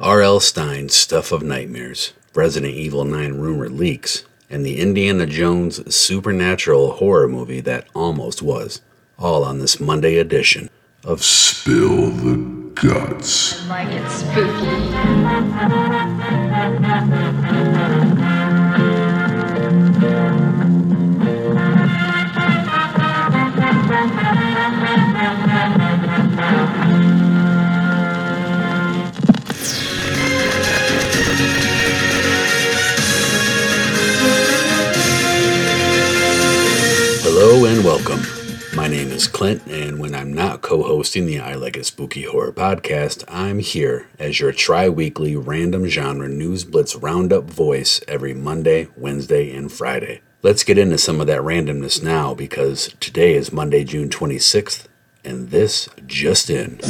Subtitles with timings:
[0.00, 0.40] R.L.
[0.40, 7.28] Stine's Stuff of Nightmares, Resident Evil 9 rumor leaks, and the Indiana Jones supernatural horror
[7.28, 8.80] movie that almost was.
[9.18, 10.70] All on this Monday edition
[11.04, 12.36] of Spill the
[12.76, 13.68] Guts.
[13.68, 14.40] Like it's spooky.
[26.42, 26.89] Hello
[39.20, 43.22] is Clint, and when I'm not co hosting the I Like It Spooky Horror podcast,
[43.28, 49.54] I'm here as your tri weekly random genre news blitz roundup voice every Monday, Wednesday,
[49.54, 50.22] and Friday.
[50.42, 54.86] Let's get into some of that randomness now because today is Monday, June 26th,
[55.22, 56.80] and this just in.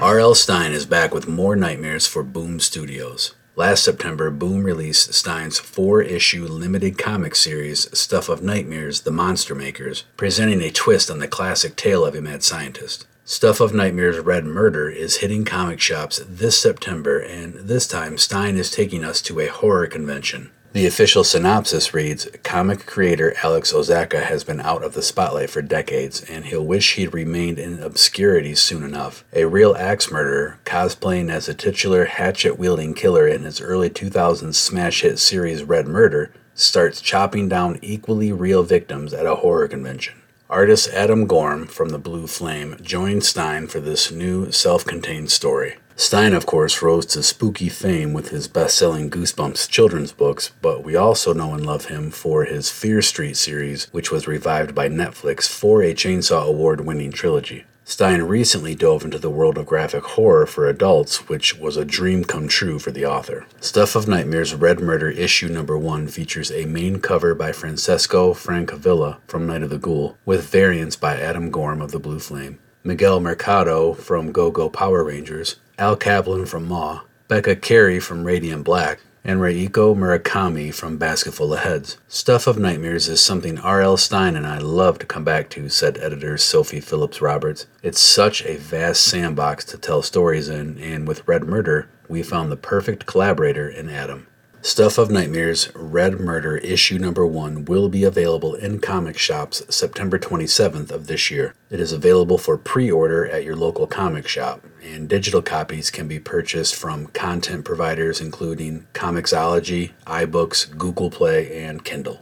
[0.00, 0.34] R.L.
[0.34, 3.34] Stine is back with more nightmares for Boom Studios.
[3.58, 9.54] Last September, Boom released Stine's four issue limited comic series, Stuff of Nightmares The Monster
[9.54, 13.06] Makers, presenting a twist on the classic tale of a mad scientist.
[13.24, 18.58] Stuff of Nightmares Red Murder is hitting comic shops this September, and this time Stine
[18.58, 20.50] is taking us to a horror convention.
[20.76, 25.62] The official synopsis reads Comic creator Alex Ozaka has been out of the spotlight for
[25.62, 29.24] decades, and he'll wish he'd remained in obscurity soon enough.
[29.32, 34.54] A real axe murderer, cosplaying as a titular hatchet wielding killer in his early 2000s
[34.54, 40.20] smash hit series Red Murder, starts chopping down equally real victims at a horror convention.
[40.48, 45.78] Artist Adam Gorham from the Blue Flame joined Stine for this new self contained story.
[45.96, 50.84] Stine, of course, rose to spooky fame with his best selling Goosebumps children's books, but
[50.84, 54.88] we also know and love him for his Fear Street series, which was revived by
[54.88, 57.64] Netflix for a Chainsaw Award winning trilogy.
[57.88, 62.24] Stine recently dove into the world of graphic horror for adults, which was a dream
[62.24, 63.46] come true for the author.
[63.60, 69.18] Stuff of Nightmares Red Murder issue number one features a main cover by Francesco Francavilla
[69.28, 73.20] from Night of the Ghoul, with variants by Adam Gorham of the Blue Flame, Miguel
[73.20, 78.98] Mercado from Go Go Power Rangers, Al Kaplan from Maw, Becca Carey from Radiant Black,
[79.26, 81.98] and Reiko Murakami from Basketful of Heads.
[82.06, 83.96] Stuff of Nightmares is something R.L.
[83.96, 87.66] Stine and I love to come back to, said editor Sophie Phillips Roberts.
[87.82, 92.52] It's such a vast sandbox to tell stories in, and with Red Murder, we found
[92.52, 94.28] the perfect collaborator in Adam.
[94.66, 100.18] Stuff of Nightmares Red Murder issue number 1 will be available in comic shops September
[100.18, 101.54] 27th of this year.
[101.70, 106.18] It is available for pre-order at your local comic shop, and digital copies can be
[106.18, 112.18] purchased from content providers including Comixology, iBooks, Google Play, and Kindle.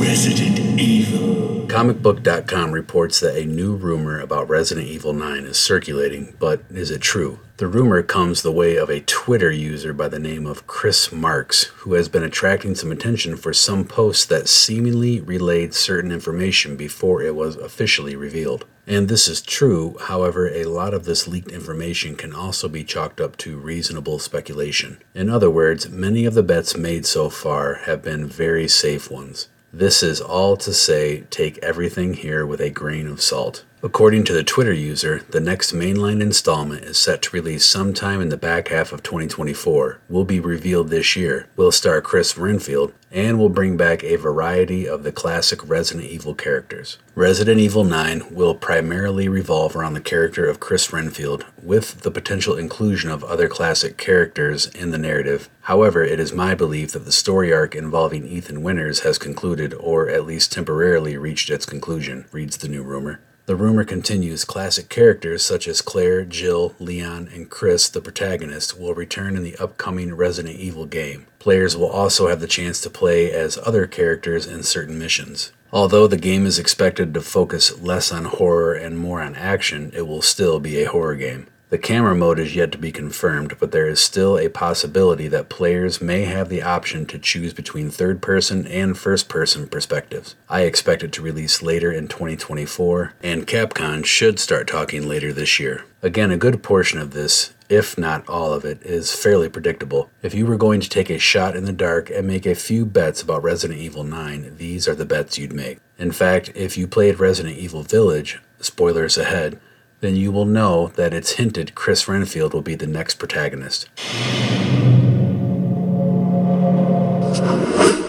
[0.00, 1.33] Resident Evil.
[1.74, 7.00] Comicbook.com reports that a new rumor about Resident Evil 9 is circulating, but is it
[7.00, 7.40] true?
[7.56, 11.64] The rumor comes the way of a Twitter user by the name of Chris Marks,
[11.78, 17.22] who has been attracting some attention for some posts that seemingly relayed certain information before
[17.22, 18.64] it was officially revealed.
[18.86, 23.20] And this is true, however, a lot of this leaked information can also be chalked
[23.20, 24.98] up to reasonable speculation.
[25.12, 29.48] In other words, many of the bets made so far have been very safe ones.
[29.76, 33.64] This is all to say, take everything here with a grain of salt.
[33.84, 38.30] According to the Twitter user, the next mainline installment is set to release sometime in
[38.30, 43.38] the back half of 2024, will be revealed this year, will star Chris Redfield, and
[43.38, 46.96] will bring back a variety of the classic Resident Evil characters.
[47.14, 52.56] Resident Evil 9 will primarily revolve around the character of Chris Redfield, with the potential
[52.56, 55.50] inclusion of other classic characters in the narrative.
[55.60, 60.08] However, it is my belief that the story arc involving Ethan Winters has concluded, or
[60.08, 63.20] at least temporarily reached its conclusion, reads the new rumor.
[63.46, 68.94] The rumor continues classic characters such as Claire, Jill, Leon, and Chris, the protagonist, will
[68.94, 71.26] return in the upcoming Resident Evil game.
[71.40, 75.52] Players will also have the chance to play as other characters in certain missions.
[75.70, 80.06] Although the game is expected to focus less on horror and more on action, it
[80.06, 81.46] will still be a horror game.
[81.74, 85.48] The camera mode is yet to be confirmed, but there is still a possibility that
[85.48, 90.36] players may have the option to choose between third person and first person perspectives.
[90.48, 95.58] I expect it to release later in 2024, and Capcom should start talking later this
[95.58, 95.84] year.
[96.00, 100.08] Again, a good portion of this, if not all of it, is fairly predictable.
[100.22, 102.86] If you were going to take a shot in the dark and make a few
[102.86, 105.80] bets about Resident Evil 9, these are the bets you'd make.
[105.98, 109.58] In fact, if you played Resident Evil Village, spoilers ahead,
[110.04, 113.88] then you will know that it's hinted Chris Redfield will be the next protagonist.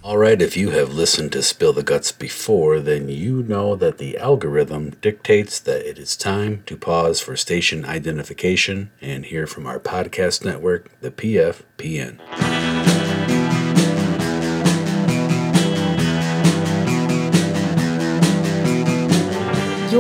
[0.03, 4.18] Alright, if you have listened to Spill the Guts before, then you know that the
[4.18, 9.80] algorithm dictates that it is time to pause for station identification and hear from our
[9.80, 12.94] podcast network, the PFPN.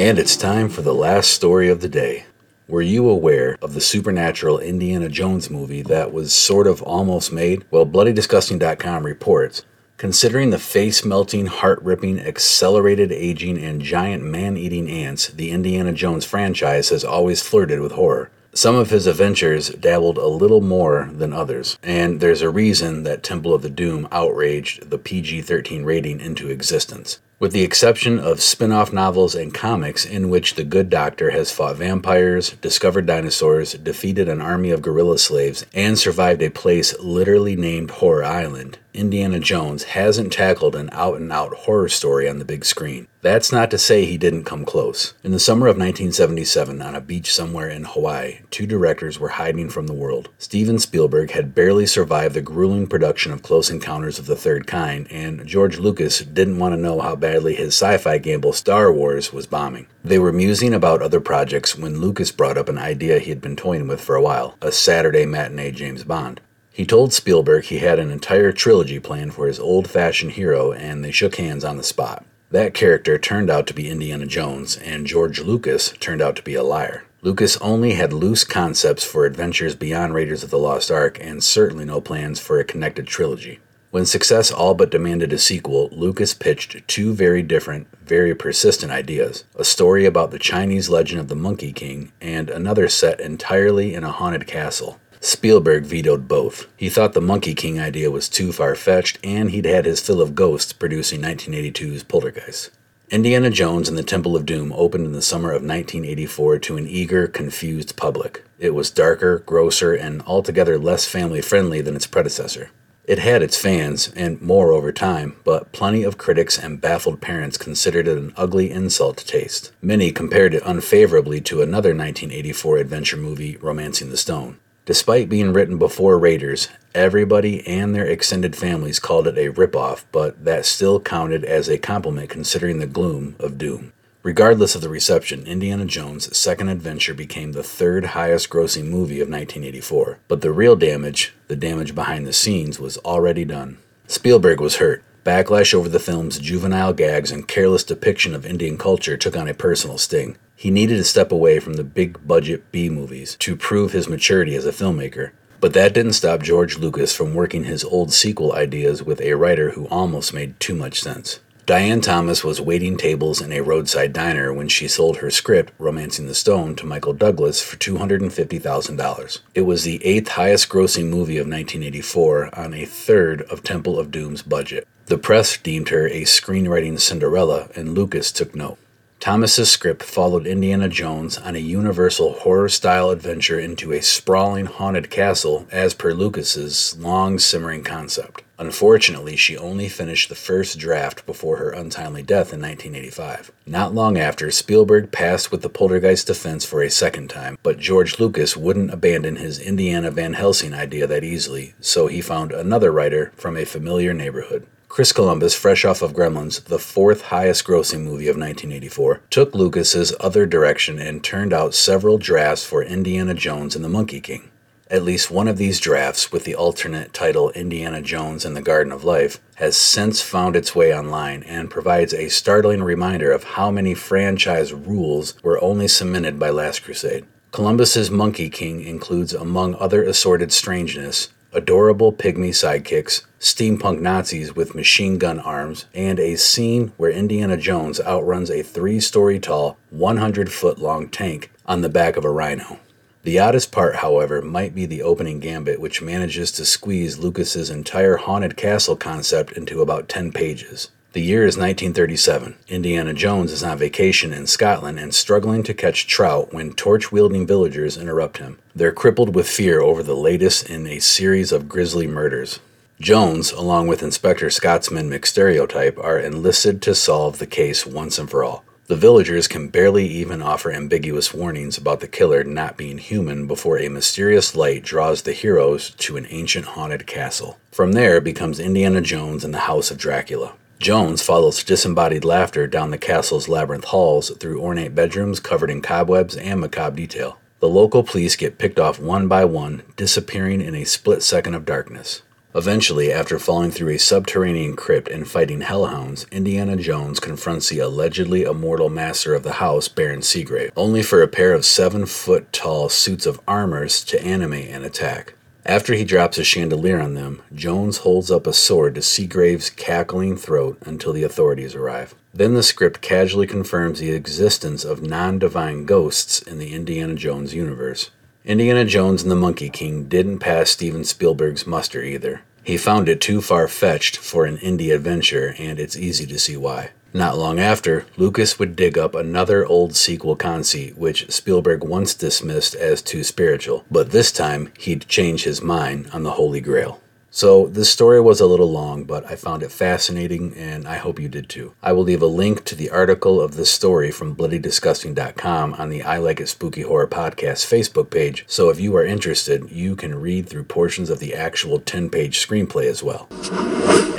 [0.00, 2.24] And it's time for the last story of the day.
[2.66, 7.66] Were you aware of the supernatural Indiana Jones movie that was sort of almost made?
[7.70, 9.66] Well, BloodyDisgusting.com reports
[9.98, 15.92] Considering the face melting, heart ripping, accelerated aging, and giant man eating ants, the Indiana
[15.92, 18.30] Jones franchise has always flirted with horror.
[18.54, 23.22] Some of his adventures dabbled a little more than others, and there's a reason that
[23.22, 27.18] Temple of the Doom outraged the PG 13 rating into existence.
[27.40, 31.50] With the exception of spin off novels and comics in which the good doctor has
[31.50, 37.56] fought vampires, discovered dinosaurs, defeated an army of gorilla slaves, and survived a place literally
[37.56, 42.44] named Horror Island, Indiana Jones hasn't tackled an out and out horror story on the
[42.44, 43.06] big screen.
[43.22, 45.12] That's not to say he didn't come close.
[45.22, 49.68] In the summer of 1977, on a beach somewhere in Hawaii, two directors were hiding
[49.68, 50.30] from the world.
[50.38, 55.06] Steven Spielberg had barely survived the grueling production of Close Encounters of the Third Kind,
[55.10, 59.32] and George Lucas didn't want to know how badly his sci fi gamble Star Wars
[59.32, 59.86] was bombing.
[60.02, 63.56] They were musing about other projects when Lucas brought up an idea he had been
[63.56, 66.40] toying with for a while a Saturday matinee James Bond.
[66.80, 71.04] He told Spielberg he had an entire trilogy planned for his old fashioned hero, and
[71.04, 72.24] they shook hands on the spot.
[72.52, 76.54] That character turned out to be Indiana Jones, and George Lucas turned out to be
[76.54, 77.04] a liar.
[77.20, 81.84] Lucas only had loose concepts for adventures beyond Raiders of the Lost Ark, and certainly
[81.84, 83.58] no plans for a connected trilogy.
[83.90, 89.44] When success all but demanded a sequel, Lucas pitched two very different, very persistent ideas
[89.54, 94.02] a story about the Chinese legend of the Monkey King, and another set entirely in
[94.02, 94.98] a haunted castle.
[95.22, 96.66] Spielberg vetoed both.
[96.78, 100.22] He thought the Monkey King idea was too far fetched, and he'd had his fill
[100.22, 102.70] of ghosts producing 1982's Poltergeist.
[103.10, 106.88] Indiana Jones and the Temple of Doom opened in the summer of 1984 to an
[106.88, 108.44] eager, confused public.
[108.58, 112.70] It was darker, grosser, and altogether less family friendly than its predecessor.
[113.04, 117.58] It had its fans, and more over time, but plenty of critics and baffled parents
[117.58, 119.72] considered it an ugly insult to taste.
[119.82, 124.58] Many compared it unfavorably to another 1984 adventure movie, Romancing the Stone.
[124.90, 126.66] Despite being written before Raiders,
[126.96, 131.78] everybody and their extended families called it a ripoff, but that still counted as a
[131.78, 133.92] compliment considering the gloom of Doom.
[134.24, 139.28] Regardless of the reception, Indiana Jones' second adventure became the third highest grossing movie of
[139.28, 140.18] 1984.
[140.26, 143.78] But the real damage, the damage behind the scenes, was already done.
[144.08, 145.04] Spielberg was hurt.
[145.30, 149.54] Backlash over the film's juvenile gags and careless depiction of Indian culture took on a
[149.54, 150.36] personal sting.
[150.56, 154.56] He needed to step away from the big budget B movies to prove his maturity
[154.56, 155.30] as a filmmaker.
[155.60, 159.70] But that didn't stop George Lucas from working his old sequel ideas with a writer
[159.70, 161.38] who almost made too much sense.
[161.64, 166.26] Diane Thomas was waiting tables in a roadside diner when she sold her script, Romancing
[166.26, 169.38] the Stone, to Michael Douglas for $250,000.
[169.54, 174.10] It was the eighth highest grossing movie of 1984 on a third of Temple of
[174.10, 174.88] Doom's budget.
[175.10, 178.78] The press deemed her a screenwriting Cinderella, and Lucas took note.
[179.18, 185.66] Thomas's script followed Indiana Jones on a universal horror-style adventure into a sprawling haunted castle
[185.72, 188.44] as per Lucas's long simmering concept.
[188.56, 193.50] Unfortunately, she only finished the first draft before her untimely death in 1985.
[193.66, 198.20] Not long after, Spielberg passed with the Poltergeist defense for a second time, but George
[198.20, 203.32] Lucas wouldn't abandon his Indiana Van Helsing idea that easily, so he found another writer
[203.34, 204.68] from a familiar neighborhood.
[204.90, 210.12] Chris Columbus, fresh off of Gremlins, the fourth highest grossing movie of 1984, took Lucas's
[210.18, 214.50] other direction and turned out several drafts for Indiana Jones and the Monkey King.
[214.90, 218.92] At least one of these drafts, with the alternate title Indiana Jones and the Garden
[218.92, 223.70] of Life, has since found its way online and provides a startling reminder of how
[223.70, 227.26] many franchise rules were only cemented by Last Crusade.
[227.52, 235.18] Columbus's Monkey King includes, among other assorted strangeness, adorable pygmy sidekicks, steampunk Nazis with machine
[235.18, 240.78] gun arms, and a scene where Indiana Jones outruns a three story tall, 100 foot
[240.78, 242.78] long tank on the back of a rhino.
[243.22, 248.16] The oddest part, however, might be the opening gambit, which manages to squeeze Lucas's entire
[248.16, 250.90] haunted castle concept into about 10 pages.
[251.12, 252.54] The year is 1937.
[252.68, 257.48] Indiana Jones is on vacation in Scotland and struggling to catch trout when torch wielding
[257.48, 258.60] villagers interrupt him.
[258.76, 262.60] They're crippled with fear over the latest in a series of grisly murders.
[263.00, 268.44] Jones, along with Inspector Scotsman McStereotype, are enlisted to solve the case once and for
[268.44, 268.62] all.
[268.86, 273.80] The villagers can barely even offer ambiguous warnings about the killer not being human before
[273.80, 277.58] a mysterious light draws the heroes to an ancient haunted castle.
[277.72, 280.52] From there becomes Indiana Jones and the House of Dracula.
[280.80, 286.38] Jones follows disembodied laughter down the castle's labyrinth halls through ornate bedrooms covered in cobwebs
[286.38, 287.38] and macabre detail.
[287.58, 291.66] The local police get picked off one by one, disappearing in a split second of
[291.66, 292.22] darkness.
[292.54, 298.44] Eventually, after falling through a subterranean crypt and fighting hellhounds, Indiana Jones confronts the allegedly
[298.44, 302.88] immortal master of the house, Baron Seagrave, only for a pair of seven foot tall
[302.88, 305.34] suits of armors to animate and attack.
[305.66, 310.36] After he drops a chandelier on them, Jones holds up a sword to Seagrave's cackling
[310.36, 312.14] throat until the authorities arrive.
[312.32, 317.54] Then the script casually confirms the existence of non divine ghosts in the Indiana Jones
[317.54, 318.10] universe.
[318.44, 322.40] Indiana Jones and the Monkey King didn't pass Steven Spielberg's muster either.
[322.62, 326.56] He found it too far fetched for an Indy adventure, and it's easy to see
[326.56, 326.90] why.
[327.12, 332.76] Not long after, Lucas would dig up another old sequel conceit, which Spielberg once dismissed
[332.76, 337.00] as too spiritual, but this time he'd change his mind on the Holy Grail.
[337.32, 341.20] So, this story was a little long, but I found it fascinating and I hope
[341.20, 341.74] you did too.
[341.82, 346.02] I will leave a link to the article of this story from bloodydisgusting.com on the
[346.02, 350.20] I Like It Spooky Horror Podcast Facebook page, so if you are interested, you can
[350.20, 353.28] read through portions of the actual 10 page screenplay as well.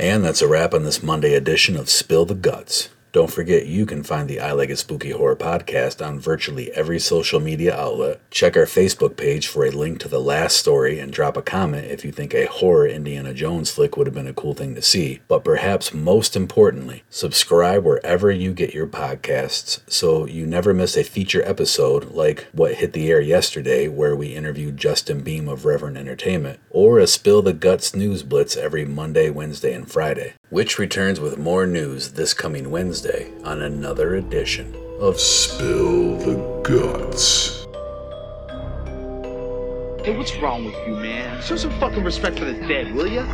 [0.00, 2.88] And that's a wrap on this Monday edition of Spill the Guts.
[3.12, 6.98] Don't forget you can find the I Like It Spooky Horror podcast on virtually every
[6.98, 8.22] social media outlet.
[8.30, 11.90] Check our Facebook page for a link to the last story and drop a comment
[11.90, 14.80] if you think a horror Indiana Jones flick would have been a cool thing to
[14.80, 15.20] see.
[15.28, 21.04] But perhaps most importantly, subscribe wherever you get your podcasts so you never miss a
[21.04, 25.98] feature episode like what hit the air yesterday where we interviewed Justin Beam of Reverend
[25.98, 31.18] Entertainment or a Spill the Guts news blitz every Monday, Wednesday, and Friday which returns
[31.18, 37.64] with more news this coming Wednesday on another edition of Spill the Guts.
[40.04, 41.40] Hey, what's wrong with you, man?
[41.40, 43.24] Show some fucking respect for the dead, will ya?